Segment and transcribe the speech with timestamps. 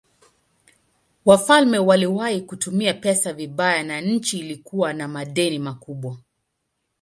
[1.25, 6.17] Wafalme waliwahi kutumia pesa vibaya na nchi ilikuwa na madeni makubwa.